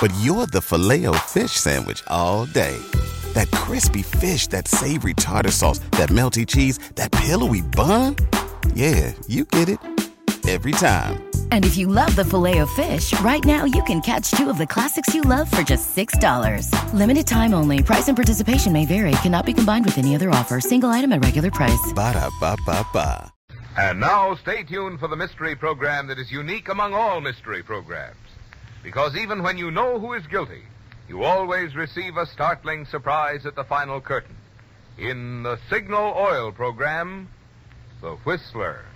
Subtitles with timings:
[0.00, 2.78] But you're the filet o fish Sandwich all day.
[3.32, 8.14] That crispy fish, that savory tartar sauce, that melty cheese, that pillowy bun.
[8.74, 9.80] Yeah, you get it
[10.48, 11.24] every time.
[11.50, 14.56] And if you love the filet of fish, right now you can catch two of
[14.56, 16.72] the classics you love for just $6.
[16.94, 17.82] Limited time only.
[17.82, 19.12] Price and participation may vary.
[19.22, 20.60] Cannot be combined with any other offer.
[20.60, 21.92] Single item at regular price.
[21.94, 23.32] Ba da ba ba ba.
[23.76, 28.27] And now stay tuned for the mystery program that is unique among all mystery programs.
[28.88, 30.62] Because even when you know who is guilty,
[31.10, 34.34] you always receive a startling surprise at the final curtain.
[34.96, 37.28] In the Signal Oil program,
[38.00, 38.86] The Whistler.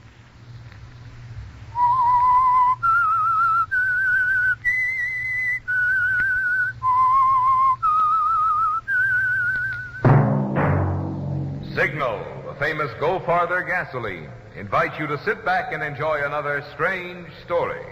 [11.74, 17.28] Signal, the famous Go Farther gasoline, invites you to sit back and enjoy another strange
[17.44, 17.91] story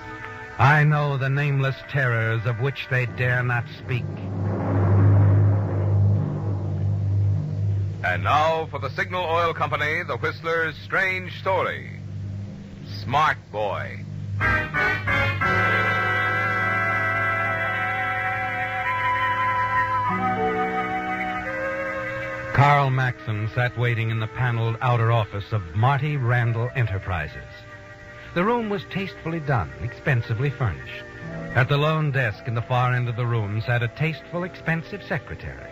[0.61, 4.05] I know the nameless terrors of which they dare not speak.
[8.03, 11.99] And now for the Signal Oil Company, The Whistler's strange story
[13.03, 14.05] Smart Boy.
[22.53, 27.49] Carl Maxon sat waiting in the paneled outer office of Marty Randall Enterprises.
[28.33, 31.03] The room was tastefully done, expensively furnished.
[31.53, 35.03] At the lone desk in the far end of the room sat a tasteful, expensive
[35.03, 35.69] secretary,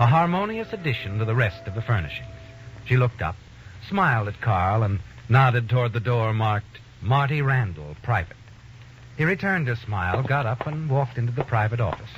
[0.00, 2.28] a harmonious addition to the rest of the furnishings.
[2.84, 3.36] She looked up,
[3.88, 4.98] smiled at Carl, and
[5.28, 8.36] nodded toward the door marked Marty Randall, private.
[9.16, 12.10] He returned her smile, got up, and walked into the private office,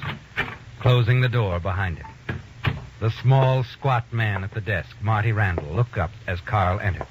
[0.80, 2.40] closing the door behind him.
[3.00, 7.06] The small, squat man at the desk, Marty Randall, looked up as Carl entered,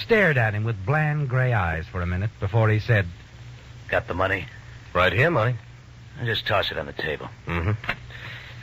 [0.00, 3.06] stared at him with bland gray eyes for a minute before he said,
[3.88, 4.46] Got the money?
[4.94, 5.56] Right here, Monty.
[6.24, 7.28] Just toss it on the table.
[7.46, 7.72] Mm-hmm.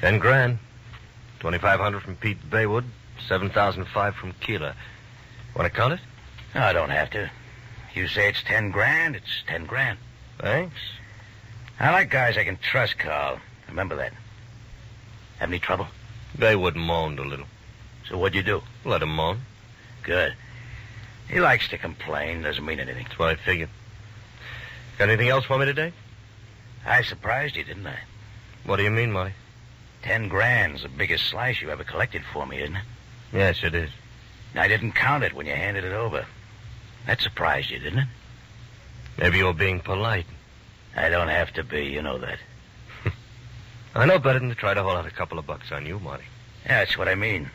[0.02, 0.60] Ten grand.
[1.40, 2.86] Twenty-five hundred from Pete Baywood.
[3.28, 4.76] Seven thousand five from Keeler.
[5.56, 6.00] Want to count it?
[6.54, 7.30] No, I don't have to.
[7.96, 9.98] You say it's ten grand, it's ten grand.
[10.40, 10.76] Thanks.
[11.80, 13.40] I like guys I can trust, Carl.
[13.68, 14.14] Remember that.
[15.40, 15.88] Have any trouble?
[16.38, 17.46] Baywood moaned a little.
[18.08, 18.62] So what'd you do?
[18.86, 19.42] Let him moan.
[20.04, 20.34] Good.
[21.30, 23.04] He likes to complain, doesn't mean anything.
[23.04, 23.70] That's what I figured.
[24.98, 25.94] Got anything else for me today?
[26.86, 28.00] I surprised you, didn't I?
[28.66, 29.34] What do you mean, Monty?
[30.04, 32.84] Ten grand's the biggest slice you ever collected for me, isn't it?
[33.34, 33.90] Yes, it is.
[34.56, 36.26] I didn't count it when you handed it over.
[37.06, 38.08] That surprised you, didn't it?
[39.18, 40.26] Maybe you're being polite.
[40.96, 42.40] I don't have to be, you know that.
[43.96, 46.00] I know better than to try to hold out a couple of bucks on you,
[46.00, 46.24] Monty.
[46.66, 47.50] Yeah, that's what I mean.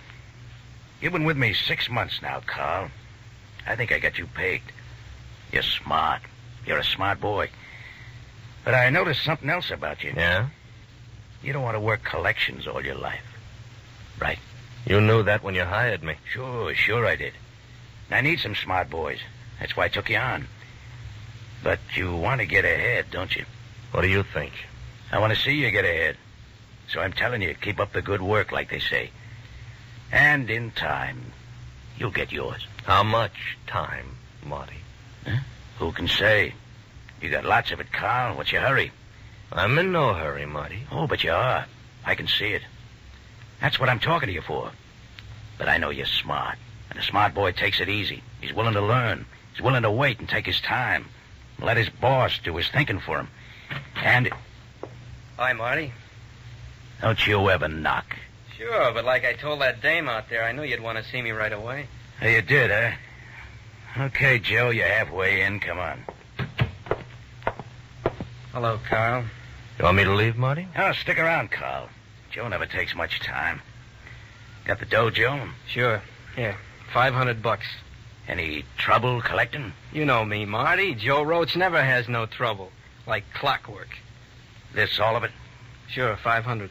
[1.01, 2.91] You've been with me six months now, Carl.
[3.67, 4.73] I think I got you pegged.
[5.53, 6.23] You're smart.
[6.67, 7.51] You're a smart boy.
[8.65, 10.13] But I noticed something else about you.
[10.17, 10.49] Yeah?
[11.43, 13.25] You don't want to work collections all your life.
[14.21, 14.39] Right?
[14.87, 16.17] You knew that when you hired me.
[16.31, 17.35] Sure, sure I did.
[18.11, 19.19] I need some smart boys.
[19.59, 20.47] That's why I took you on.
[21.63, 23.45] But you want to get ahead, don't you?
[23.93, 24.53] What do you think?
[25.11, 26.17] I want to see you get ahead.
[26.89, 29.11] So I'm telling you, keep up the good work, like they say.
[30.11, 31.33] And in time,
[31.99, 32.67] You'll get yours.
[32.85, 34.77] How much time, Marty?
[35.79, 36.55] Who can say?
[37.21, 38.37] You got lots of it, Carl.
[38.37, 38.91] What's your hurry?
[39.53, 40.81] I'm in no hurry, Marty.
[40.91, 41.67] Oh, but you are.
[42.05, 42.63] I can see it.
[43.61, 44.73] That's what I'm talking to you for.
[45.59, 46.59] But I know you're smart.
[46.91, 48.23] And a smart boy takes it easy.
[48.41, 49.25] He's willing to learn.
[49.53, 51.07] He's willing to wait and take his time.
[51.61, 53.29] Let his boss do his thinking for him.
[53.97, 54.31] And
[55.39, 55.93] Hi, Marty.
[57.01, 58.17] don't you ever knock.
[58.63, 61.21] Sure, but like I told that dame out there, I knew you'd want to see
[61.21, 61.89] me right away.
[62.21, 64.05] Oh, you did, huh?
[64.05, 65.59] Okay, Joe, you're halfway in.
[65.59, 66.05] Come on.
[68.53, 69.25] Hello, Carl.
[69.79, 70.69] You want me to leave, Marty?
[70.77, 71.89] Oh, stick around, Carl.
[72.31, 73.61] Joe never takes much time.
[74.65, 75.49] Got the dough, Joe?
[75.67, 76.01] Sure.
[76.37, 76.57] Here,
[76.93, 77.67] 500 bucks.
[78.29, 79.73] Any trouble collecting?
[79.93, 80.95] You know me, Marty.
[80.95, 82.71] Joe Roach never has no trouble.
[83.09, 83.99] Like clockwork.
[84.73, 85.33] This all of it?
[85.89, 86.71] Sure, 500.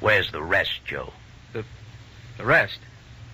[0.00, 1.12] Where's the rest, Joe?
[1.52, 1.64] The
[2.38, 2.78] the rest?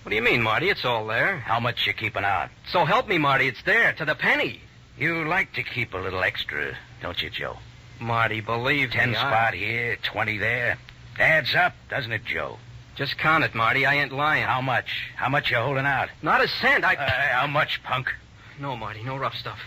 [0.03, 0.69] What do you mean, Marty?
[0.69, 1.37] It's all there.
[1.37, 2.49] How much you keeping out?
[2.71, 3.47] So help me, Marty.
[3.47, 4.61] It's there, to the penny.
[4.97, 7.57] You like to keep a little extra, don't you, Joe?
[7.99, 9.17] Marty, believe Ten me.
[9.17, 10.77] I- spot here, twenty there.
[11.19, 12.57] Adds up, doesn't it, Joe?
[12.95, 13.85] Just count it, Marty.
[13.85, 14.43] I ain't lying.
[14.43, 15.11] How much?
[15.15, 16.09] How much you holding out?
[16.21, 16.83] Not a cent.
[16.83, 16.95] I.
[16.95, 18.13] Uh, how much, punk?
[18.59, 19.03] No, Marty.
[19.03, 19.59] No rough stuff.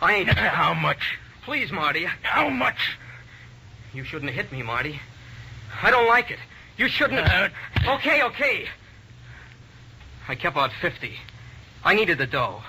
[0.00, 0.28] I ain't.
[0.30, 1.18] how much?
[1.44, 2.04] Please, Marty.
[2.22, 2.96] How much?
[3.92, 5.00] You shouldn't have hit me, Marty.
[5.82, 6.38] I don't like it.
[6.78, 7.52] You shouldn't have.
[7.86, 8.66] Okay, okay.
[10.28, 11.12] I kept out 50.
[11.84, 12.62] I needed the dough.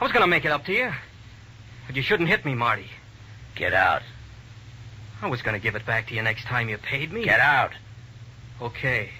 [0.00, 0.92] I was going to make it up to you.
[1.86, 2.86] But you shouldn't hit me, Marty.
[3.56, 4.02] Get out.
[5.20, 7.24] I was going to give it back to you next time you paid me.
[7.24, 7.72] Get out.
[8.62, 9.10] Okay.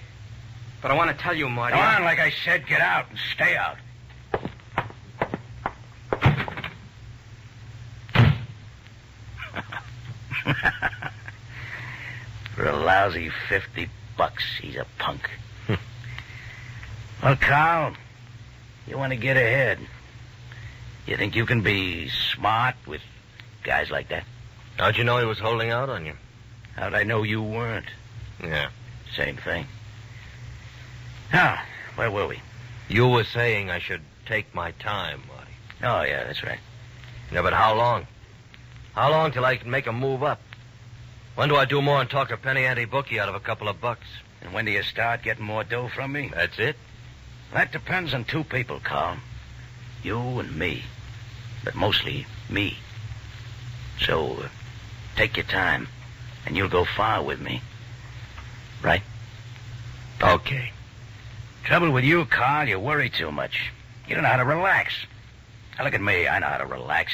[0.81, 1.75] But I want to tell you, Marty.
[1.75, 3.77] Come I- on, like I said, get out and stay out.
[12.55, 15.29] For a lousy 50 bucks, he's a punk.
[15.67, 15.75] Hmm.
[17.23, 17.93] well, Carl,
[18.87, 19.79] you want to get ahead.
[21.05, 23.01] You think you can be smart with
[23.63, 24.23] guys like that?
[24.77, 26.13] How'd you know he was holding out on you?
[26.75, 27.85] How'd I know you weren't?
[28.43, 28.69] Yeah.
[29.15, 29.67] Same thing.
[31.31, 31.61] Now,
[31.95, 32.41] where were we?
[32.87, 35.51] You were saying I should take my time, Marty.
[35.83, 36.59] Oh, yeah, that's right.
[37.31, 38.07] Yeah, but how long?
[38.93, 40.39] How long till I can make a move up?
[41.35, 43.67] When do I do more and talk a penny ante bookie out of a couple
[43.67, 44.07] of bucks?
[44.41, 46.31] And when do you start getting more dough from me?
[46.33, 46.77] That's it.
[47.51, 49.17] That depends on two people, Carl.
[50.01, 50.83] You and me.
[51.65, 52.77] But mostly me.
[53.99, 54.47] So, uh,
[55.17, 55.89] take your time,
[56.45, 57.61] and you'll go far with me.
[58.81, 59.03] Right?
[60.21, 60.71] Okay.
[61.65, 63.71] Trouble with you, Carl, you worry too much.
[64.07, 64.93] You don't know how to relax.
[65.77, 66.29] Now, look at me.
[66.29, 67.11] I know how to relax.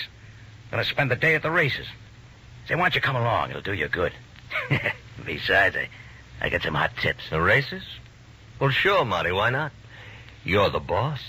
[0.70, 1.88] Gonna spend the day at the races.
[2.72, 3.50] Say, why don't you come along?
[3.50, 4.14] It'll do you good.
[5.26, 5.90] Besides, I,
[6.40, 7.30] I got some hot tips.
[7.30, 7.84] The races?
[8.62, 9.34] Well, sure, Marty.
[9.34, 9.74] Why not?
[10.46, 11.20] You're the boss.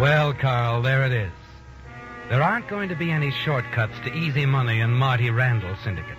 [0.00, 1.32] Well, Carl, there it is.
[2.30, 6.16] There aren't going to be any shortcuts to easy money in Marty Randall Syndicate.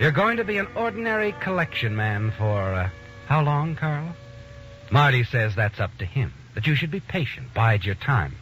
[0.00, 2.90] You're going to be an ordinary collection man for, uh,
[3.26, 4.16] how long, Carl?
[4.90, 8.34] Marty says that's up to him, that you should be patient, bide your time.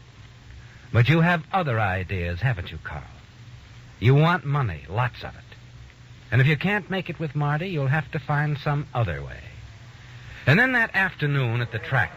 [0.93, 3.03] But you have other ideas, haven't you, Carl?
[4.01, 5.45] You want money, lots of it.
[6.31, 9.41] And if you can't make it with Marty, you'll have to find some other way.
[10.47, 12.13] And then that afternoon at the track,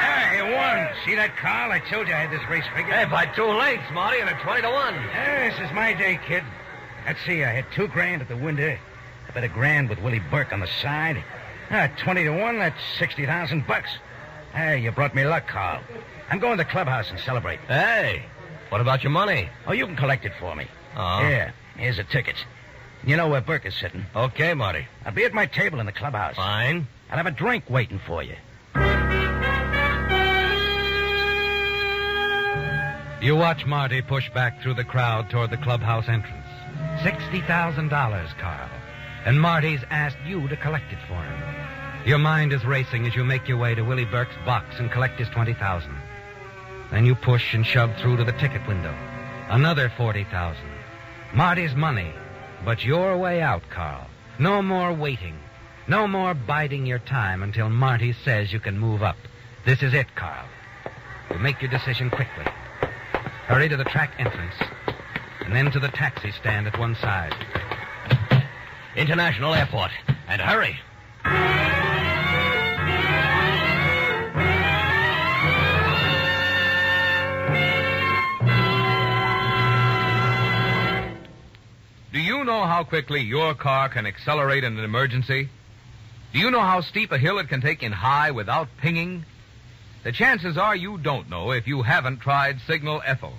[0.00, 0.88] Ah, you won.
[1.06, 1.72] See that, Carl?
[1.72, 2.94] I told you I had this race figured.
[2.94, 4.94] Hey, by two lengths, Marty, and a 20 to 1.
[4.94, 6.42] Ah, this is my day, kid.
[7.06, 8.76] Let's see, I had two grand at the window.
[9.38, 11.22] I bet a grand with Willie Burke on the side.
[11.70, 13.88] Ah, 20 to 1, that's 60,000 bucks.
[14.52, 15.80] Hey, you brought me luck, Carl.
[16.28, 17.60] I'm going to the clubhouse and celebrate.
[17.68, 18.24] Hey,
[18.70, 19.48] what about your money?
[19.64, 20.66] Oh, you can collect it for me.
[20.96, 21.20] Oh.
[21.20, 22.40] Here, here's the tickets.
[23.06, 24.06] You know where Burke is sitting.
[24.16, 24.88] Okay, Marty.
[25.06, 26.34] I'll be at my table in the clubhouse.
[26.34, 26.88] Fine.
[27.08, 28.34] I'll have a drink waiting for you.
[33.22, 36.44] You watch Marty push back through the crowd toward the clubhouse entrance.
[37.02, 38.68] $60,000, Carl.
[39.24, 41.42] And Marty's asked you to collect it for him.
[42.06, 45.18] Your mind is racing as you make your way to Willie Burke's box and collect
[45.18, 45.94] his 20000
[46.90, 48.94] Then you push and shove through to the ticket window.
[49.48, 50.56] Another 40000
[51.34, 52.12] Marty's money.
[52.64, 54.06] But your way out, Carl.
[54.38, 55.38] No more waiting.
[55.86, 59.16] No more biding your time until Marty says you can move up.
[59.64, 60.46] This is it, Carl.
[61.30, 62.44] You make your decision quickly.
[63.46, 64.54] Hurry to the track entrance,
[65.40, 67.34] and then to the taxi stand at one side.
[68.98, 69.92] International Airport.
[70.26, 70.76] And hurry.
[82.12, 85.48] Do you know how quickly your car can accelerate in an emergency?
[86.32, 89.24] Do you know how steep a hill it can take in high without pinging?
[90.02, 93.34] The chances are you don't know if you haven't tried Signal Ethyl.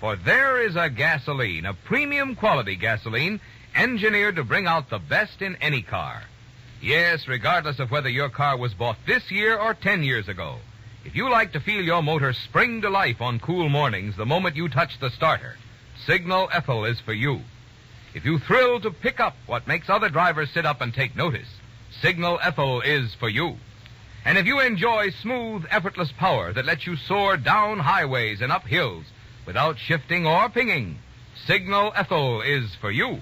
[0.00, 3.40] For there is a gasoline, a premium quality gasoline,
[3.74, 6.22] engineered to bring out the best in any car.
[6.80, 10.58] Yes, regardless of whether your car was bought this year or ten years ago.
[11.04, 14.56] If you like to feel your motor spring to life on cool mornings the moment
[14.56, 15.56] you touch the starter,
[16.06, 17.40] Signal Ethyl is for you.
[18.14, 21.48] If you thrill to pick up what makes other drivers sit up and take notice,
[22.00, 23.56] Signal Ethyl is for you.
[24.24, 28.66] And if you enjoy smooth, effortless power that lets you soar down highways and up
[28.66, 29.04] hills
[29.46, 30.98] without shifting or pinging,
[31.46, 33.20] Signal Ethyl is for you.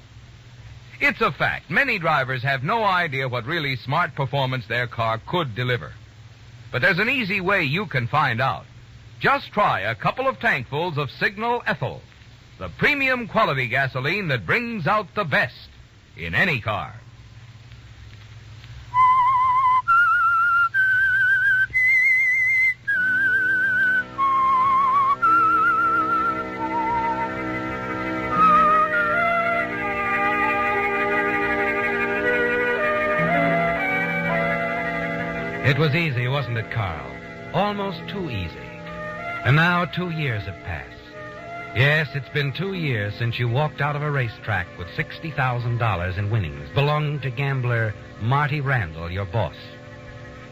[1.05, 1.69] It's a fact.
[1.69, 5.93] Many drivers have no idea what really smart performance their car could deliver.
[6.71, 8.67] But there's an easy way you can find out.
[9.19, 12.03] Just try a couple of tankfuls of Signal Ethyl,
[12.61, 15.71] the premium quality gasoline that brings out the best
[16.17, 16.95] in any car.
[35.83, 37.11] Was easy, wasn't it, Carl?
[37.55, 38.69] Almost too easy.
[39.45, 40.95] And now two years have passed.
[41.75, 46.31] Yes, it's been two years since you walked out of a racetrack with $60,000 in
[46.31, 49.57] winnings belonging to gambler Marty Randall, your boss.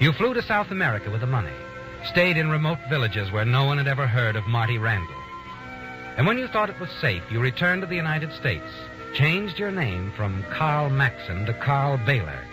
[0.00, 1.54] You flew to South America with the money,
[2.06, 5.22] stayed in remote villages where no one had ever heard of Marty Randall.
[6.16, 8.66] And when you thought it was safe, you returned to the United States,
[9.14, 12.44] changed your name from Carl Maxon to Carl Baylor,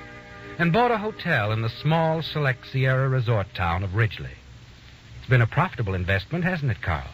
[0.58, 4.32] and bought a hotel in the small, select Sierra resort town of Ridgely.
[5.20, 7.08] It's been a profitable investment, hasn't it, Carl?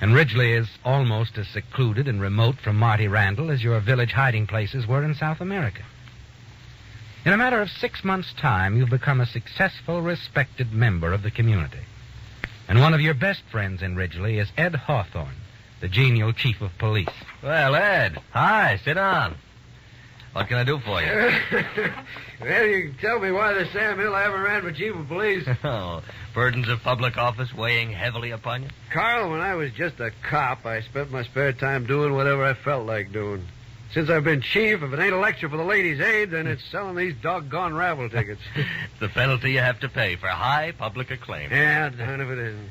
[0.00, 4.46] And Ridgely is almost as secluded and remote from Marty Randall as your village hiding
[4.46, 5.82] places were in South America.
[7.24, 11.30] In a matter of six months' time, you've become a successful, respected member of the
[11.30, 11.84] community.
[12.66, 15.36] And one of your best friends in Ridgely is Ed Hawthorne,
[15.80, 17.08] the genial chief of police.
[17.42, 18.18] Well, Ed.
[18.32, 19.36] Hi, sit down.
[20.32, 21.08] What can I do for you?
[22.40, 25.08] well, you can tell me why the Sam Hill I haven't ran for chief of
[25.08, 25.46] police.
[25.64, 26.02] oh,
[26.34, 28.68] burdens of public office weighing heavily upon you?
[28.92, 32.54] Carl, when I was just a cop, I spent my spare time doing whatever I
[32.54, 33.44] felt like doing.
[33.92, 36.64] Since I've been chief, if it ain't a lecture for the ladies' aid, then it's
[36.70, 38.40] selling these doggone raffle tickets.
[39.00, 41.50] the penalty you have to pay for high public acclaim.
[41.50, 42.70] Yeah, none of it isn't.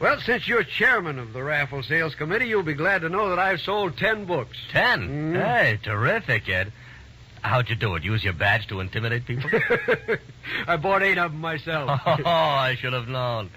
[0.00, 3.38] Well, since you're chairman of the raffle sales committee, you'll be glad to know that
[3.38, 4.56] I've sold ten books.
[4.70, 5.34] Ten?
[5.34, 5.42] Mm.
[5.42, 6.72] Hey, terrific, Ed.
[7.42, 8.04] How'd you do it?
[8.04, 9.50] Use your badge to intimidate people?
[10.66, 12.00] I bought eight of them myself.
[12.06, 13.50] oh, I should have known.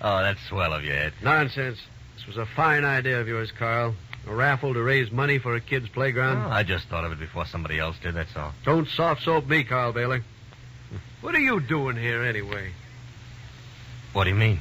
[0.00, 1.12] Oh, that's swell of you, Ed.
[1.22, 1.78] Nonsense.
[2.16, 3.94] This was a fine idea of yours, Carl.
[4.26, 6.44] A raffle to raise money for a kid's playground.
[6.46, 8.52] Oh, I just thought of it before somebody else did, that's all.
[8.64, 10.22] Don't soft soap me, Carl Bailey.
[11.20, 12.72] What are you doing here anyway?
[14.12, 14.60] What do you mean?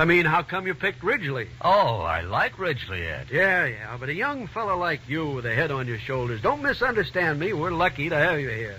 [0.00, 1.48] I mean, how come you picked Ridgely?
[1.60, 3.26] Oh, I like Ridgely, Ed.
[3.30, 6.62] Yeah, yeah, but a young fellow like you with a head on your shoulders, don't
[6.62, 7.52] misunderstand me.
[7.52, 8.78] We're lucky to have you here.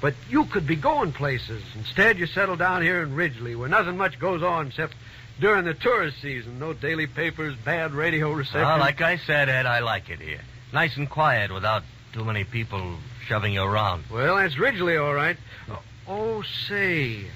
[0.00, 1.62] But you could be going places.
[1.76, 4.94] Instead, you settle down here in Ridgely, where nothing much goes on except
[5.38, 6.58] during the tourist season.
[6.58, 8.62] No daily papers, bad radio reception.
[8.62, 10.40] Well, like I said, Ed, I like it here.
[10.72, 11.82] Nice and quiet without
[12.14, 14.04] too many people shoving you around.
[14.10, 15.36] Well, that's Ridgely, all right.
[15.68, 17.26] Oh, oh say,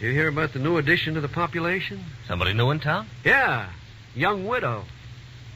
[0.00, 2.04] you hear about the new addition to the population?
[2.26, 3.06] Somebody new in town?
[3.24, 3.68] Yeah,
[4.14, 4.84] young widow.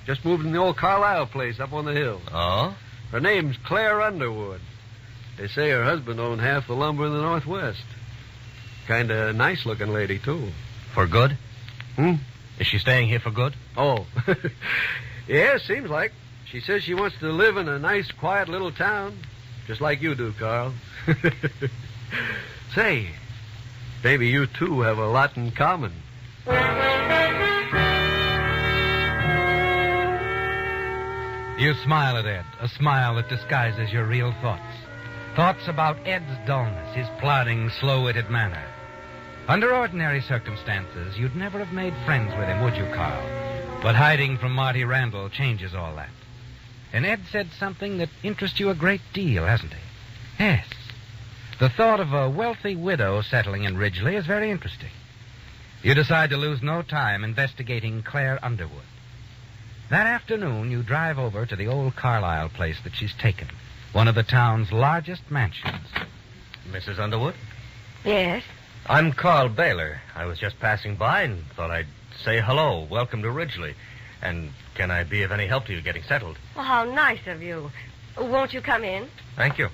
[0.06, 2.20] Just moved in the old Carlisle place up on the hill.
[2.32, 2.76] Oh?
[3.12, 4.61] Her name's Claire Underwood.
[5.38, 7.84] They say her husband owned half the lumber in the Northwest.
[8.87, 10.49] Kind of nice looking lady, too.
[10.92, 11.37] For good?
[11.96, 12.14] Hmm?
[12.58, 13.54] Is she staying here for good?
[13.76, 14.06] Oh.
[15.28, 16.12] yeah, seems like.
[16.46, 19.16] She says she wants to live in a nice, quiet little town.
[19.66, 20.75] Just like you do, Carl.
[22.75, 23.08] Say,
[24.04, 25.92] maybe you two have a lot in common.
[31.59, 34.75] You smile at Ed, a smile that disguises your real thoughts.
[35.37, 38.64] Thoughts about Ed's dullness, his plodding, slow-witted manner.
[39.49, 43.23] Under ordinary circumstances, you'd never have made friends with him, would you, Carl?
[43.82, 46.11] But hiding from Marty Randall changes all that.
[46.92, 49.80] And Ed said something that interests you a great deal, hasn't he?
[50.38, 50.66] Yes.
[51.62, 54.90] The thought of a wealthy widow settling in Ridgely is very interesting.
[55.81, 58.83] You decide to lose no time investigating Claire Underwood.
[59.88, 63.47] That afternoon, you drive over to the old Carlisle place that she's taken,
[63.92, 65.87] one of the town's largest mansions.
[66.69, 66.99] Mrs.
[66.99, 67.37] Underwood?
[68.04, 68.42] Yes.
[68.87, 70.00] I'm Carl Baylor.
[70.16, 71.87] I was just passing by and thought I'd
[72.25, 72.88] say hello.
[72.90, 73.76] Welcome to Ridgely.
[74.21, 76.38] And can I be of any help to you getting settled?
[76.57, 77.71] Well, how nice of you.
[78.19, 79.07] Won't you come in?
[79.37, 79.69] Thank you.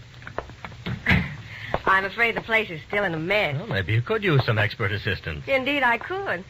[1.89, 3.57] I'm afraid the place is still in a mess.
[3.57, 5.45] Well, maybe you could use some expert assistance.
[5.47, 6.45] Indeed, I could.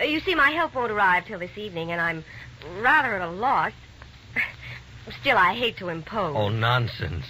[0.00, 2.24] Uh, You see, my help won't arrive till this evening, and I'm
[2.80, 3.72] rather at a loss.
[5.20, 6.34] Still, I hate to impose.
[6.36, 7.26] Oh, nonsense.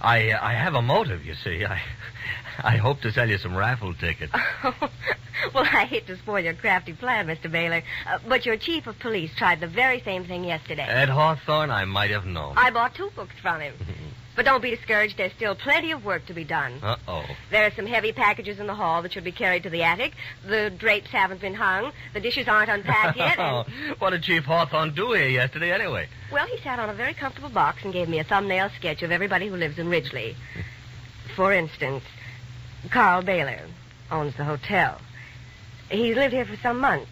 [0.00, 1.64] I uh, I have a motive, you see.
[1.64, 1.80] I
[2.62, 4.32] I hope to sell you some raffle tickets.
[5.54, 7.50] well, I hate to spoil your crafty plan, Mr.
[7.50, 10.82] Baylor, uh, but your chief of police tried the very same thing yesterday.
[10.82, 12.54] Ed Hawthorne, I might have known.
[12.56, 13.74] I bought two books from him.
[14.36, 15.16] But don't be discouraged.
[15.16, 16.78] There's still plenty of work to be done.
[16.82, 17.24] Uh-oh.
[17.50, 20.12] There are some heavy packages in the hall that should be carried to the attic.
[20.46, 21.92] The drapes haven't been hung.
[22.14, 23.38] The dishes aren't unpacked yet.
[23.40, 23.66] And,
[23.98, 26.08] what did Chief Hawthorne do here yesterday, anyway?
[26.32, 29.10] well, he sat on a very comfortable box and gave me a thumbnail sketch of
[29.10, 30.36] everybody who lives in Ridgely.
[31.36, 32.04] For instance,
[32.90, 33.60] Carl Baylor
[34.10, 35.00] owns the hotel.
[35.90, 37.10] He's lived here for some months,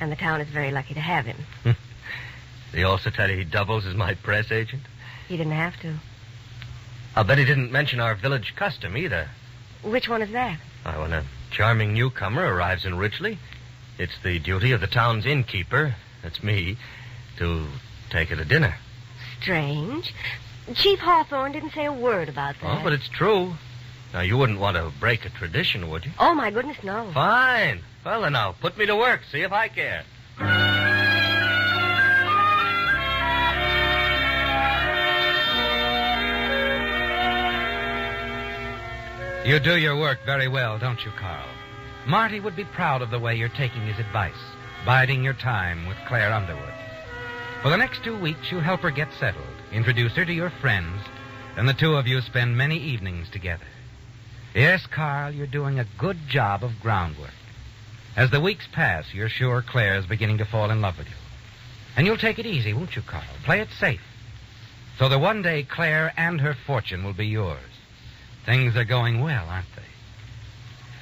[0.00, 1.36] and the town is very lucky to have him.
[2.72, 4.82] they also tell you he doubles as my press agent?
[5.28, 5.98] He didn't have to.
[7.18, 9.28] I'll bet he didn't mention our village custom either.
[9.82, 10.60] Which one is that?
[10.84, 13.40] Why, when a charming newcomer arrives in Ridgely,
[13.98, 16.76] it's the duty of the town's innkeeper, that's me,
[17.38, 17.66] to
[18.08, 18.76] take her to dinner.
[19.40, 20.14] Strange.
[20.74, 22.78] Chief Hawthorne didn't say a word about that.
[22.78, 23.54] Oh, but it's true.
[24.14, 26.12] Now, you wouldn't want to break a tradition, would you?
[26.20, 27.10] Oh, my goodness, no.
[27.12, 27.80] Fine.
[28.04, 29.22] Well, then now, put me to work.
[29.32, 30.04] See if I care.
[39.48, 41.48] You do your work very well, don't you, Carl?
[42.06, 44.36] Marty would be proud of the way you're taking his advice,
[44.84, 46.74] biding your time with Claire Underwood.
[47.62, 51.00] For the next two weeks, you help her get settled, introduce her to your friends,
[51.56, 53.64] and the two of you spend many evenings together.
[54.54, 57.32] Yes, Carl, you're doing a good job of groundwork.
[58.16, 61.16] As the weeks pass, you're sure Claire's beginning to fall in love with you.
[61.96, 63.24] And you'll take it easy, won't you, Carl?
[63.46, 64.02] Play it safe.
[64.98, 67.77] So that one day Claire and her fortune will be yours.
[68.48, 69.82] Things are going well, aren't they?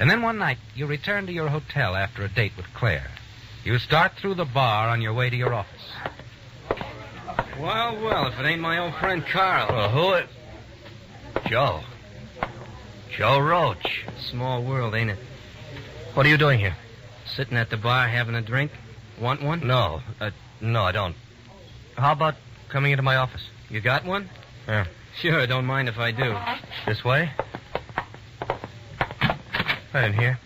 [0.01, 3.09] And then one night, you return to your hotel after a date with Claire.
[3.63, 5.93] You start through the bar on your way to your office.
[7.61, 9.69] Well, well, if it ain't my old friend Carl.
[9.71, 10.29] Well, who it?
[11.49, 11.83] Joe.
[13.17, 14.05] Joe Roach.
[14.29, 15.19] Small world, ain't it?
[16.15, 16.75] What are you doing here?
[17.27, 18.73] Sitting at the bar having a drink.
[19.21, 19.65] Want one?
[19.65, 20.03] No.
[20.21, 21.15] Uh, no, I don't.
[21.97, 22.35] How about
[22.71, 23.49] coming into my office?
[23.71, 24.31] You got one?
[24.67, 24.87] Yeah.
[25.21, 26.37] Sure, don't mind if I do.
[26.87, 27.31] This way?
[29.95, 30.39] Right in here.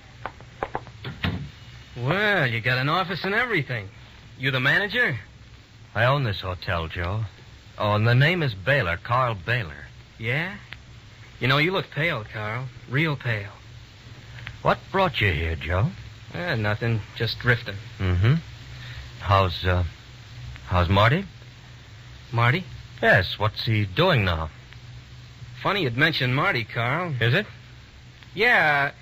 [1.97, 3.89] Well, you got an office and everything.
[4.39, 5.19] You the manager?
[5.95, 7.25] I own this hotel, Joe.
[7.79, 9.87] Oh, and the name is Baylor, Carl Baylor.
[10.19, 10.55] Yeah?
[11.41, 12.67] You know, you look pale, Carl.
[12.89, 13.51] Real pale.
[14.63, 15.91] What brought you here, Joe?
[16.33, 17.01] Eh, nothing.
[17.17, 17.77] Just drifting.
[17.99, 18.35] Mm-hmm.
[19.21, 19.85] How's, uh,
[20.67, 21.25] how's Marty?
[22.31, 22.65] Marty?
[23.03, 24.51] Yes, what's he doing now?
[25.63, 27.15] Funny you'd mention Marty, Carl.
[27.21, 27.47] Is it?
[28.35, 28.93] Yeah,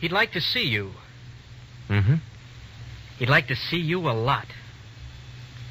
[0.00, 0.90] he'd like to see you.
[1.88, 2.14] Mm-hmm.
[3.18, 4.46] He'd like to see you a lot.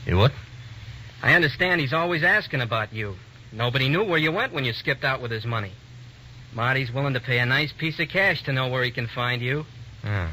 [0.05, 0.31] You what?
[1.21, 3.15] I understand he's always asking about you.
[3.51, 5.71] Nobody knew where you went when you skipped out with his money.
[6.53, 9.41] Marty's willing to pay a nice piece of cash to know where he can find
[9.41, 9.65] you.
[10.03, 10.31] Yeah.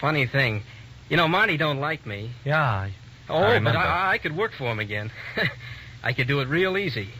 [0.00, 0.62] Funny thing.
[1.08, 2.30] You know, Marty don't like me.
[2.44, 2.94] Yeah, I,
[3.28, 3.76] Oh, I but.
[3.76, 5.12] I, I could work for him again.
[6.02, 7.10] I could do it real easy.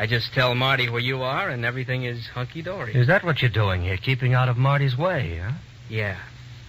[0.00, 2.94] I just tell Marty where you are, and everything is hunky dory.
[2.94, 5.52] Is that what you're doing here, keeping out of Marty's way, huh?
[5.90, 6.16] Yeah,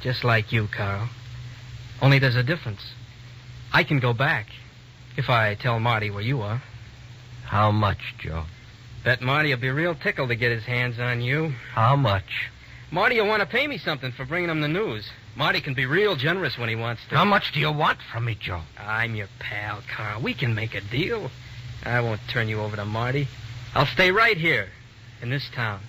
[0.02, 1.08] just like you, Carl.
[2.02, 2.82] Only there's a difference.
[3.72, 4.48] I can go back
[5.16, 6.62] if I tell Marty where you are.
[7.46, 8.44] How much, Joe?
[9.06, 11.54] Bet Marty will be real tickled to get his hands on you.
[11.72, 12.50] How much?
[12.92, 15.10] Marty will want to pay me something for bringing him the news.
[15.38, 17.16] Marty can be real generous when he wants to.
[17.16, 18.64] How much do you want from me, Joe?
[18.78, 20.22] I'm your pal, Carl.
[20.22, 21.32] We can make a deal.
[21.84, 23.28] I won't turn you over to Marty.
[23.74, 24.70] I'll stay right here
[25.22, 25.82] in this town.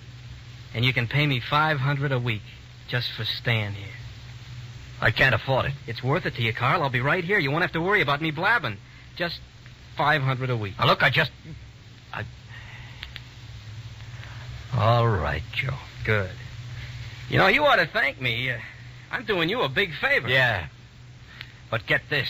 [0.73, 2.41] And you can pay me 500 a week
[2.87, 3.93] just for staying here.
[5.01, 5.73] I can't afford it.
[5.85, 6.81] It's worth it to you, Carl.
[6.81, 7.37] I'll be right here.
[7.37, 8.77] You won't have to worry about me blabbing.
[9.15, 9.39] Just
[9.97, 10.73] 500 a week.
[10.79, 11.31] Now, look, I just.
[12.13, 12.23] I.
[14.75, 15.75] All right, Joe.
[16.05, 16.31] Good.
[17.29, 18.49] You know, you ought to thank me.
[18.49, 18.57] Uh,
[19.11, 20.27] I'm doing you a big favor.
[20.27, 20.67] Yeah.
[21.69, 22.29] But get this.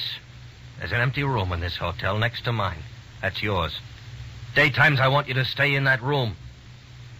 [0.80, 2.84] There's an empty room in this hotel next to mine.
[3.24, 3.76] That's yours.
[4.54, 6.36] Daytimes, I want you to stay in that room.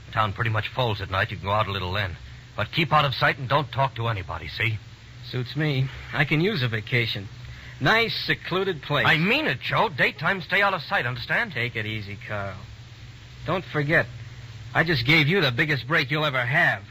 [0.08, 1.32] The town pretty much folds at night.
[1.32, 2.18] You can go out a little then.
[2.58, 4.78] But keep out of sight and don't talk to anybody, see?
[5.32, 5.88] Suits me.
[6.14, 7.30] I can use a vacation.
[7.80, 9.08] Nice, secluded place.
[9.08, 9.88] I mean it, Joe.
[9.90, 11.54] Daytime, stay out of sight, understand?
[11.54, 12.58] Take it easy, Carl.
[13.46, 14.06] Don't forget,
[14.74, 16.84] I just gave you the biggest break you'll ever have.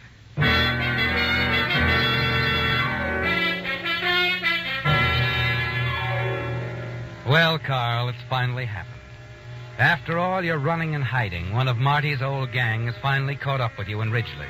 [7.29, 8.92] Well, Carl, it's finally happened.
[9.79, 13.79] After all your running and hiding, one of Marty's old gang has finally caught up
[13.79, 14.47] with you in Ridgely.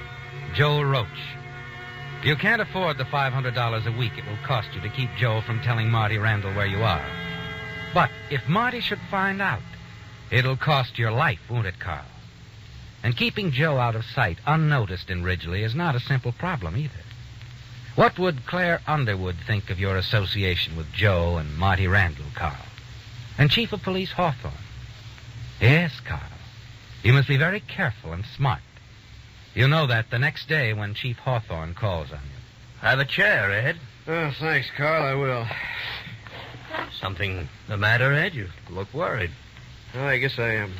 [0.55, 1.07] Joe Roach.
[2.25, 5.61] You can't afford the $500 a week it will cost you to keep Joe from
[5.61, 7.05] telling Marty Randall where you are.
[7.95, 9.63] But if Marty should find out,
[10.31, 12.05] it'll cost your life, won't it, Carl?
[13.03, 17.03] And keeping Joe out of sight, unnoticed in Ridgely, is not a simple problem either.
[17.95, 22.67] What would Claire Underwood think of your association with Joe and Marty Randall, Carl?
[23.39, 24.53] And Chief of Police Hawthorne?
[25.63, 26.21] Yes, Carl.
[27.05, 28.61] You must be very careful and smart.
[29.55, 32.81] You'll know that the next day when Chief Hawthorne calls on you.
[32.81, 33.77] Have a chair, Ed.
[34.09, 35.05] Oh, thanks, Carl.
[35.05, 35.47] I will.
[37.01, 38.35] Something the matter, Ed?
[38.35, 39.31] You look worried.
[39.95, 40.73] Oh, I guess I am.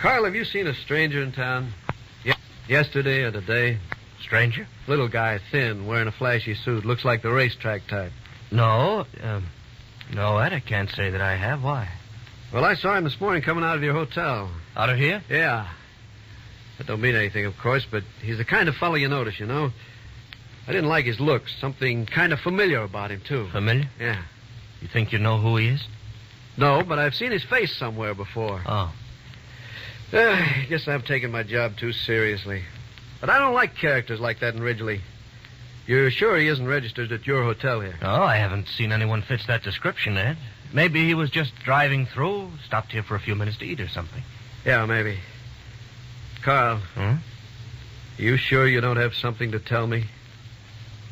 [0.00, 1.72] Carl, have you seen a stranger in town?
[2.24, 2.34] Ye-
[2.68, 3.78] yesterday or today?
[4.20, 4.66] Stranger?
[4.88, 6.84] Little guy, thin, wearing a flashy suit.
[6.84, 8.10] Looks like the racetrack type.
[8.50, 9.46] No, um,
[10.12, 11.62] no, Ed, I can't say that I have.
[11.62, 11.88] Why?
[12.52, 14.50] Well, I saw him this morning coming out of your hotel.
[14.76, 15.22] Out of here?
[15.28, 15.68] Yeah.
[16.78, 19.46] That don't mean anything, of course, but he's the kind of fellow you notice, you
[19.46, 19.72] know.
[20.68, 21.54] I didn't like his looks.
[21.60, 23.48] Something kind of familiar about him, too.
[23.50, 23.88] Familiar?
[23.98, 24.22] Yeah.
[24.80, 25.86] You think you know who he is?
[26.56, 28.62] No, but I've seen his face somewhere before.
[28.66, 28.92] Oh.
[30.12, 32.62] Uh, I guess I've taken my job too seriously.
[33.20, 35.00] But I don't like characters like that in Ridgely.
[35.86, 37.96] You're sure he isn't registered at your hotel here?
[38.02, 40.36] Oh, I haven't seen anyone fits that description, Ed.
[40.72, 43.88] Maybe he was just driving through, stopped here for a few minutes to eat or
[43.88, 44.22] something.
[44.64, 45.18] Yeah, maybe.
[46.42, 47.14] Carl, Hmm?
[48.18, 50.04] you sure you don't have something to tell me?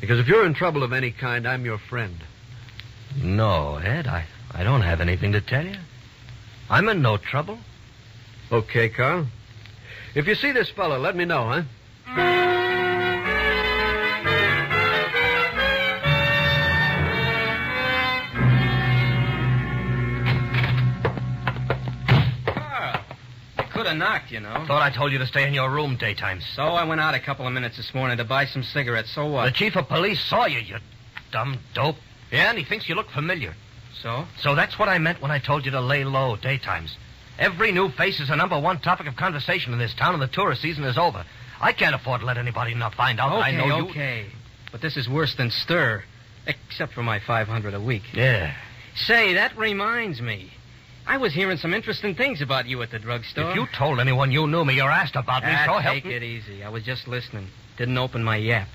[0.01, 2.17] Because if you're in trouble of any kind, I'm your friend.
[3.21, 5.77] No, Ed, I, I don't have anything to tell you.
[6.69, 7.59] I'm in no trouble.
[8.51, 9.27] Okay, Carl.
[10.15, 11.45] If you see this fellow, let me know,
[12.05, 12.54] huh?
[23.85, 24.65] Could have knocked, you know.
[24.67, 26.43] Thought I told you to stay in your room daytimes.
[26.55, 29.11] So I went out a couple of minutes this morning to buy some cigarettes.
[29.11, 29.45] So what?
[29.45, 30.77] The chief of police saw you, you
[31.31, 31.97] dumb dope.
[32.31, 33.53] Yeah, and he thinks you look familiar.
[34.01, 34.25] So?
[34.39, 36.95] So that's what I meant when I told you to lay low daytimes.
[37.37, 40.27] Every new face is a number one topic of conversation in this town, and the
[40.27, 41.23] tourist season is over.
[41.61, 43.89] I can't afford to let anybody not find out that I know you.
[43.89, 44.25] okay.
[44.71, 46.03] But this is worse than stir.
[46.47, 48.03] Except for my 500 a week.
[48.13, 48.53] Yeah.
[48.95, 50.51] Say, that reminds me.
[51.07, 53.51] I was hearing some interesting things about you at the drugstore.
[53.51, 56.05] If you told anyone you knew me or asked about me, Ah, so help take
[56.05, 56.13] me.
[56.15, 56.63] it easy.
[56.63, 57.47] I was just listening.
[57.77, 58.67] Didn't open my yap.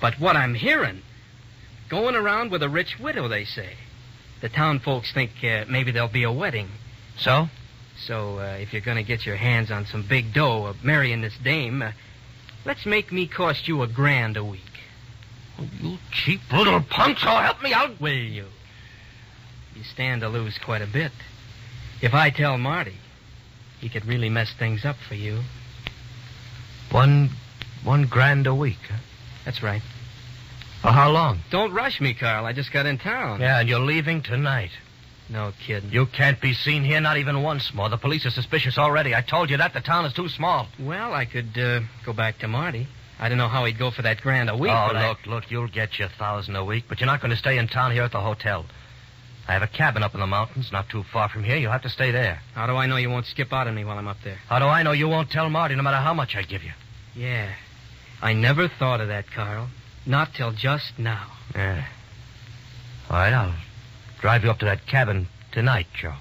[0.00, 1.02] But what I'm hearing,
[1.88, 3.74] going around with a rich widow, they say.
[4.40, 6.68] The town folks think uh, maybe there'll be a wedding.
[7.16, 7.48] So?
[7.96, 11.20] So uh, if you're going to get your hands on some big dough of marrying
[11.20, 11.92] this dame, uh,
[12.64, 14.62] let's make me cost you a grand a week.
[15.80, 18.00] You cheap little punk, so help me out.
[18.00, 18.46] Will you?
[19.74, 21.10] You stand to lose quite a bit.
[22.00, 22.94] If I tell Marty,
[23.80, 25.40] he could really mess things up for you.
[26.90, 27.30] One,
[27.84, 28.78] one grand a week.
[28.88, 28.96] Huh?
[29.44, 29.82] That's right.
[30.82, 31.40] For how long?
[31.50, 32.46] Don't rush me, Carl.
[32.46, 33.40] I just got in town.
[33.40, 34.70] Yeah, and you're leaving tonight.
[35.28, 35.90] No kidding.
[35.90, 37.88] You can't be seen here, not even once more.
[37.90, 39.14] The police are suspicious already.
[39.14, 39.74] I told you that.
[39.74, 40.68] The town is too small.
[40.80, 42.86] Well, I could uh, go back to Marty.
[43.18, 44.70] I don't know how he'd go for that grand a week.
[44.72, 47.32] oh, but I- look, look, you'll get your thousand a week, but you're not going
[47.32, 48.64] to stay in town here at the hotel.
[49.48, 51.56] I have a cabin up in the mountains, not too far from here.
[51.56, 52.42] You'll have to stay there.
[52.54, 54.36] How do I know you won't skip out on me while I'm up there?
[54.46, 56.72] How do I know you won't tell Marty no matter how much I give you?
[57.16, 57.50] Yeah.
[58.20, 59.68] I never thought of that, Carl.
[60.04, 61.32] Not till just now.
[61.54, 61.86] Yeah.
[63.08, 63.54] All right, I'll
[64.20, 66.14] drive you up to that cabin tonight, Joe.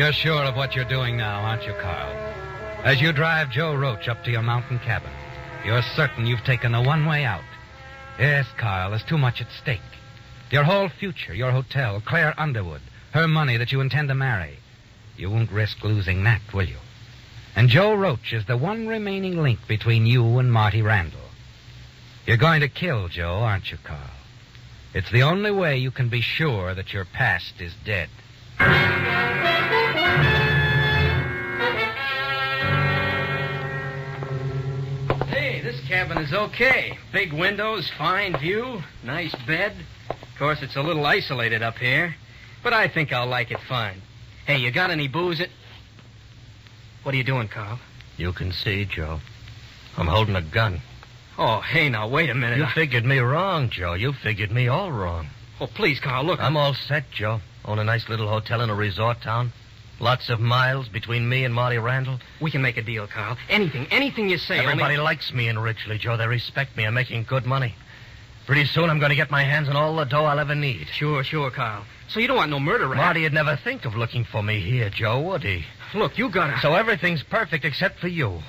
[0.00, 2.10] You're sure of what you're doing now, aren't you, Carl?
[2.84, 5.10] As you drive Joe Roach up to your mountain cabin,
[5.62, 7.44] you're certain you've taken the one way out.
[8.18, 9.82] Yes, Carl, there's too much at stake.
[10.50, 12.80] Your whole future, your hotel, Claire Underwood,
[13.12, 14.56] her money that you intend to marry.
[15.18, 16.78] You won't risk losing that, will you?
[17.54, 21.28] And Joe Roach is the one remaining link between you and Marty Randall.
[22.24, 24.16] You're going to kill Joe, aren't you, Carl?
[24.94, 28.08] It's the only way you can be sure that your past is dead.
[36.10, 36.98] Cabin is okay.
[37.12, 39.72] Big windows, fine view, nice bed.
[40.08, 42.14] Of course, it's a little isolated up here,
[42.64, 44.02] but I think I'll like it fine.
[44.44, 45.38] Hey, you got any booze?
[45.38, 45.50] It.
[47.04, 47.78] What are you doing, Carl?
[48.16, 49.20] You can see, Joe.
[49.96, 50.80] I'm holding a gun.
[51.38, 52.58] Oh, hey, now wait a minute.
[52.58, 53.94] You I- figured me wrong, Joe.
[53.94, 55.28] You figured me all wrong.
[55.60, 56.40] Oh, please, Carl, look.
[56.40, 57.40] I'm all set, Joe.
[57.64, 59.52] Own a nice little hotel in a resort town.
[60.00, 62.18] Lots of miles between me and Marty Randall.
[62.40, 63.36] We can make a deal, Carl.
[63.50, 64.58] Anything, anything you say.
[64.58, 65.04] Everybody only...
[65.04, 66.16] likes me in Ridgely, Joe.
[66.16, 66.86] They respect me.
[66.86, 67.74] I'm making good money.
[68.46, 70.88] Pretty soon I'm going to get my hands on all the dough I'll ever need.
[70.94, 71.84] Sure, sure, Carl.
[72.08, 72.96] So you don't want no murder rap?
[72.96, 75.64] Marty'd never think of looking for me here, Joe, would he?
[75.94, 76.58] Look, you gotta...
[76.60, 78.40] So everything's perfect except for you.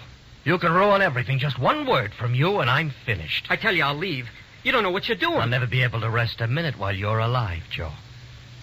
[0.46, 1.38] You can ruin everything.
[1.38, 3.48] Just one word from you and I'm finished.
[3.50, 4.28] I tell you, I'll leave.
[4.64, 5.38] You don't know what you're doing.
[5.38, 7.92] I'll never be able to rest a minute while you're alive, Joe.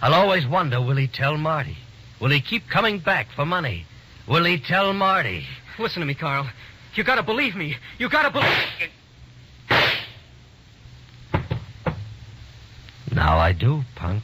[0.01, 1.77] I'll always wonder, will he tell Marty?
[2.21, 3.87] Will he keep coming back for money?
[4.27, 5.47] Will he tell Marty?
[5.79, 6.49] Listen to me, Carl.
[6.95, 7.77] You gotta believe me.
[7.99, 8.91] You gotta believe...
[13.13, 14.23] Now I do, punk.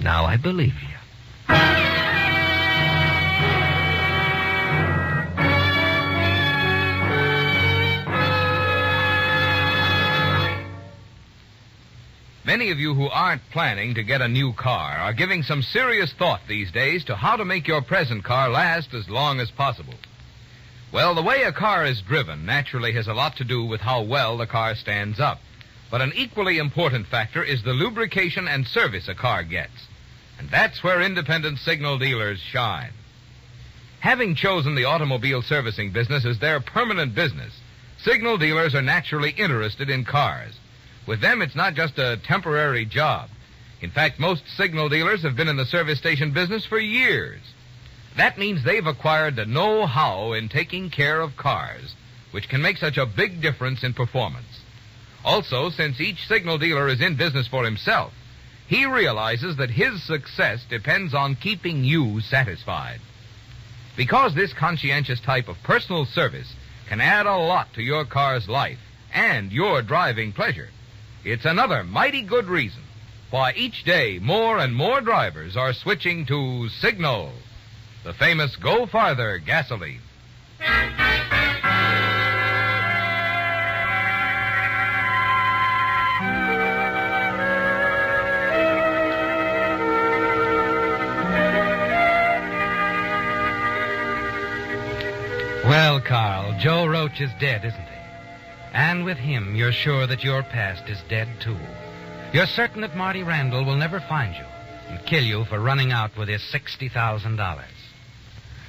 [0.00, 1.79] Now I believe you.
[12.50, 16.12] Many of you who aren't planning to get a new car are giving some serious
[16.12, 19.94] thought these days to how to make your present car last as long as possible.
[20.92, 24.02] Well, the way a car is driven naturally has a lot to do with how
[24.02, 25.38] well the car stands up.
[25.92, 29.86] But an equally important factor is the lubrication and service a car gets.
[30.36, 32.94] And that's where independent signal dealers shine.
[34.00, 37.52] Having chosen the automobile servicing business as their permanent business,
[38.02, 40.54] signal dealers are naturally interested in cars.
[41.06, 43.28] With them, it's not just a temporary job.
[43.80, 47.40] In fact, most signal dealers have been in the service station business for years.
[48.16, 51.94] That means they've acquired the know-how in taking care of cars,
[52.32, 54.60] which can make such a big difference in performance.
[55.24, 58.12] Also, since each signal dealer is in business for himself,
[58.66, 63.00] he realizes that his success depends on keeping you satisfied.
[63.96, 66.54] Because this conscientious type of personal service
[66.88, 68.78] can add a lot to your car's life
[69.12, 70.68] and your driving pleasure,
[71.24, 72.82] it's another mighty good reason
[73.30, 77.32] why each day more and more drivers are switching to Signal,
[78.04, 80.00] the famous Go Farther gasoline.
[95.64, 97.89] Well, Carl, Joe Roach is dead, isn't he?
[98.72, 101.58] And with him, you're sure that your past is dead, too.
[102.32, 104.44] You're certain that Marty Randall will never find you
[104.88, 107.64] and kill you for running out with his $60,000.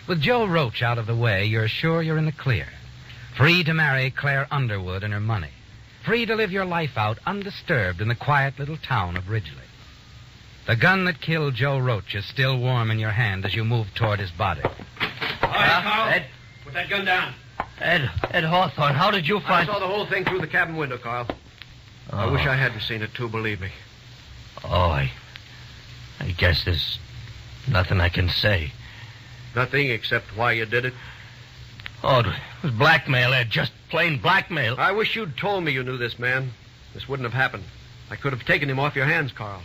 [0.08, 2.68] With Joe Roach out of the way, you're sure you're in the clear.
[3.38, 5.52] Free to marry Claire Underwood and her money.
[6.04, 9.62] Free to live your life out undisturbed in the quiet little town of Ridgely.
[10.68, 13.88] The gun that killed Joe Roach is still warm in your hand as you move
[13.94, 14.62] toward his body.
[14.64, 14.72] All
[15.50, 16.10] right, Carl.
[16.10, 16.26] Ed?
[16.64, 17.34] Put that gun down.
[17.82, 19.70] Ed, Ed Hawthorne, how did you find...
[19.70, 21.28] I saw the whole thing through the cabin window, Carl.
[22.12, 22.32] I Oh.
[22.32, 23.70] wish I hadn't seen it, too, believe me.
[24.64, 25.12] Oh, I...
[26.20, 27.00] I guess there's
[27.68, 28.72] nothing I can say.
[29.56, 30.94] Nothing except why you did it.
[32.04, 32.28] Oh, it
[32.64, 33.50] was blackmail, Ed.
[33.50, 34.76] Just plain blackmail.
[34.78, 36.52] I wish you'd told me you knew this man.
[36.94, 37.64] This wouldn't have happened.
[38.10, 39.62] I could have taken him off your hands, Carl.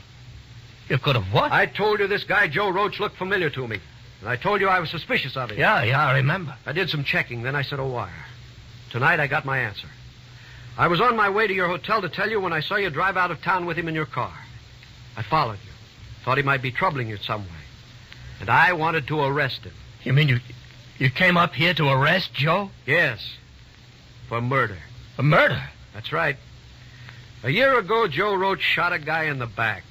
[0.88, 1.52] You could have what?
[1.52, 3.80] I told you this guy, Joe Roach, looked familiar to me.
[4.20, 5.58] And I told you I was suspicious of him.
[5.58, 6.54] Yeah, yeah, I remember.
[6.64, 8.24] I did some checking, then I sent a wire.
[8.90, 9.88] Tonight I got my answer.
[10.78, 12.90] I was on my way to your hotel to tell you when I saw you
[12.90, 14.32] drive out of town with him in your car.
[15.16, 15.72] I followed you.
[16.24, 17.64] Thought he might be troubling you some way.
[18.40, 19.72] And I wanted to arrest him.
[20.02, 20.40] You mean you
[20.98, 22.70] you came up here to arrest Joe?
[22.86, 23.36] Yes.
[24.28, 24.78] For murder.
[25.18, 25.62] A murder?
[25.94, 26.36] That's right.
[27.42, 29.84] A year ago, Joe Roach shot a guy in the back.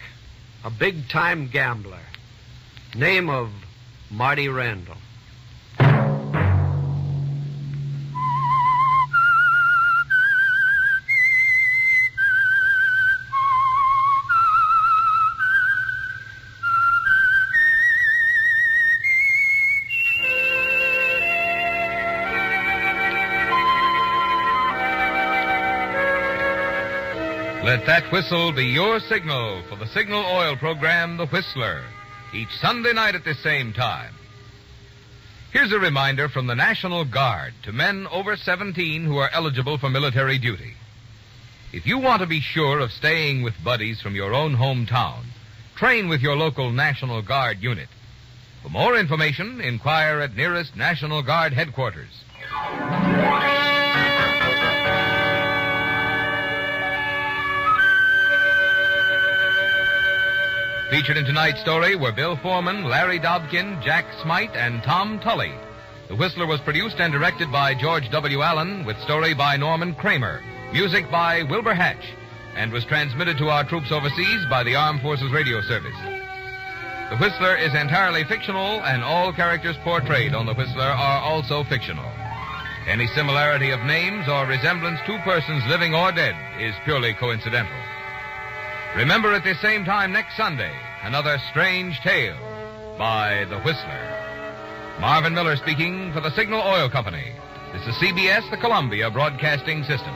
[0.63, 1.99] A big time gambler.
[2.95, 3.49] Name of
[4.15, 4.95] Marty Randall.
[27.65, 31.83] Let that whistle be your signal for the signal oil program, The Whistler,
[32.33, 34.13] each Sunday night at the same time.
[35.51, 39.89] Here's a reminder from the National Guard to men over 17 who are eligible for
[39.89, 40.73] military duty.
[41.71, 45.23] If you want to be sure of staying with buddies from your own hometown,
[45.75, 47.89] train with your local National Guard unit.
[48.63, 52.23] For more information, inquire at nearest National Guard headquarters.
[60.95, 65.51] Featured in tonight's story were Bill Forman, Larry Dobkin, Jack Smite, and Tom Tully.
[66.07, 68.41] The Whistler was produced and directed by George W.
[68.41, 72.13] Allen, with story by Norman Kramer, music by Wilbur Hatch,
[72.55, 75.99] and was transmitted to our troops overseas by the Armed Forces Radio Service.
[77.09, 82.09] The Whistler is entirely fictional, and all characters portrayed on The Whistler are also fictional.
[82.87, 87.75] Any similarity of names or resemblance to persons living or dead is purely coincidental.
[88.95, 90.71] Remember at the same time next Sunday,
[91.03, 92.37] another strange tale
[92.97, 94.97] by The Whistler.
[95.01, 97.33] Marvin Miller speaking for the Signal Oil Company.
[97.73, 100.15] This is CBS, the Columbia Broadcasting System.